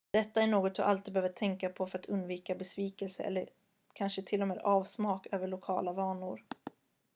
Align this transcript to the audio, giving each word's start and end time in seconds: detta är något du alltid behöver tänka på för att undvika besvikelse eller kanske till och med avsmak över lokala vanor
detta 0.11 0.41
är 0.41 0.47
något 0.47 0.75
du 0.75 0.81
alltid 0.83 1.13
behöver 1.13 1.33
tänka 1.33 1.69
på 1.69 1.85
för 1.87 1.99
att 1.99 2.05
undvika 2.05 2.55
besvikelse 2.55 3.23
eller 3.23 3.49
kanske 3.93 4.21
till 4.23 4.41
och 4.41 4.47
med 4.47 4.57
avsmak 4.57 5.27
över 5.31 5.47
lokala 5.47 5.93
vanor 5.93 6.41